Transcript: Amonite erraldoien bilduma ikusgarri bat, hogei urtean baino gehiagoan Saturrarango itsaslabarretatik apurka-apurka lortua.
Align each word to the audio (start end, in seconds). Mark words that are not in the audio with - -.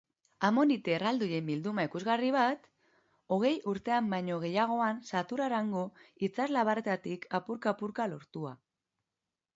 Amonite 0.47 0.93
erraldoien 0.93 1.43
bilduma 1.49 1.83
ikusgarri 1.87 2.31
bat, 2.37 2.65
hogei 3.35 3.53
urtean 3.73 4.09
baino 4.15 4.39
gehiagoan 4.47 5.05
Saturrarango 5.13 5.85
itsaslabarretatik 6.29 7.33
apurka-apurka 7.41 8.13
lortua. 8.17 8.57